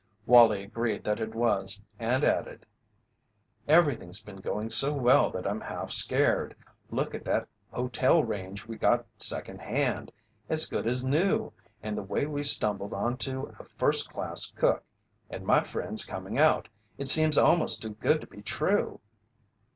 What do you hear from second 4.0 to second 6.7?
been going so well that I'm half scared.